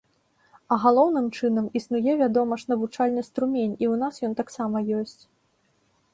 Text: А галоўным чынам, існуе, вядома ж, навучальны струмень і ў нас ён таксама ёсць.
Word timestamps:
А 0.75 0.77
галоўным 0.85 1.27
чынам, 1.37 1.67
існуе, 1.79 2.11
вядома 2.23 2.53
ж, 2.63 2.65
навучальны 2.73 3.21
струмень 3.29 3.75
і 3.83 3.91
ў 3.93 4.01
нас 4.07 4.15
ён 4.31 4.35
таксама 4.43 4.77
ёсць. 5.03 5.17